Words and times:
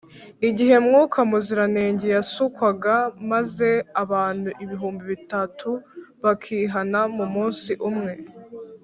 igihe 0.49 0.75
mwuka 0.85 1.17
muziranenge 1.29 2.07
yasukwaga 2.15 2.95
maze 3.31 3.69
abantu 4.03 4.49
ibihumbi 4.63 5.03
bitatu 5.13 5.69
bakihana 6.23 7.01
mu 7.15 7.25
munsi 7.35 7.71
umwe, 7.89 8.11